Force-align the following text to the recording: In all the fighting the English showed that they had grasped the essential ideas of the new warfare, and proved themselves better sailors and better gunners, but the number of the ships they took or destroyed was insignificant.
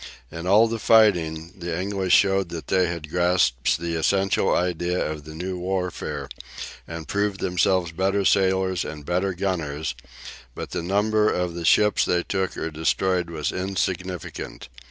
In 0.31 0.47
all 0.47 0.67
the 0.67 0.79
fighting 0.79 1.53
the 1.59 1.79
English 1.79 2.15
showed 2.15 2.49
that 2.49 2.69
they 2.69 2.87
had 2.87 3.07
grasped 3.11 3.77
the 3.77 3.93
essential 3.93 4.51
ideas 4.51 4.99
of 5.11 5.25
the 5.25 5.35
new 5.35 5.59
warfare, 5.59 6.27
and 6.87 7.07
proved 7.07 7.39
themselves 7.39 7.91
better 7.91 8.25
sailors 8.25 8.83
and 8.83 9.05
better 9.05 9.35
gunners, 9.35 9.93
but 10.55 10.71
the 10.71 10.81
number 10.81 11.31
of 11.31 11.53
the 11.53 11.65
ships 11.65 12.03
they 12.03 12.23
took 12.23 12.57
or 12.57 12.71
destroyed 12.71 13.29
was 13.29 13.51
insignificant. 13.51 14.69